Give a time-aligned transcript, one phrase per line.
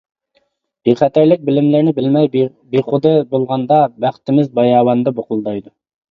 [0.87, 2.29] بىخەتەرلىك بىلىملىرىنى بىلمەي
[2.75, 5.71] بىخۇد بولغاندا بەختىمىز باياۋاندا بۇقۇلدايدۇ.